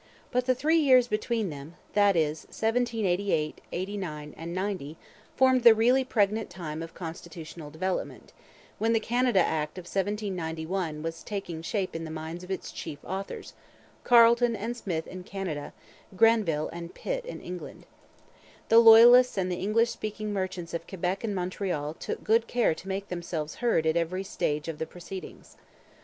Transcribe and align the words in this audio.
But 0.31 0.47
the 0.47 0.55
three 0.55 0.79
years 0.79 1.07
between 1.07 1.51
them 1.51 1.75
that 1.93 2.15
is, 2.15 2.45
1788 2.45 3.61
89 3.71 4.33
90 4.35 4.97
formed 5.35 5.61
the 5.61 5.75
really 5.75 6.03
pregnant 6.03 6.49
time 6.49 6.81
of 6.81 6.95
constitutional 6.95 7.69
development, 7.69 8.33
when 8.79 8.93
the 8.93 8.99
Canada 8.99 9.41
Act 9.41 9.77
of 9.77 9.83
1791 9.83 11.03
was 11.03 11.21
taking 11.21 11.61
shape 11.61 11.95
in 11.95 12.03
the 12.03 12.09
minds 12.09 12.43
of 12.43 12.49
its 12.49 12.71
chief 12.71 12.97
authors 13.05 13.53
Carleton 14.03 14.55
and 14.55 14.75
Smith 14.75 15.05
in 15.05 15.23
Canada, 15.23 15.71
Grenville 16.15 16.69
and 16.73 16.95
Pitt 16.95 17.23
in 17.23 17.39
England. 17.39 17.85
The 18.69 18.79
Loyalists 18.79 19.37
and 19.37 19.51
the 19.51 19.57
English 19.61 19.91
speaking 19.91 20.33
merchants 20.33 20.73
of 20.73 20.87
Quebec 20.87 21.23
and 21.23 21.35
Montreal 21.35 21.93
took 21.93 22.23
good 22.23 22.47
care 22.47 22.73
to 22.73 22.87
make 22.87 23.09
themselves 23.09 23.53
heard 23.61 23.85
at 23.85 23.95
every 23.95 24.23
stage 24.23 24.67
of 24.67 24.79
the 24.79 24.87
proceedings. 24.87 25.57